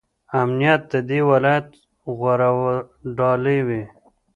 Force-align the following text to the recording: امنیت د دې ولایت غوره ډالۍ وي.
امنیت 0.41 0.81
د 0.91 0.93
دې 1.09 1.19
ولایت 1.29 1.67
غوره 2.17 2.49
ډالۍ 3.17 3.59
وي. 3.67 3.83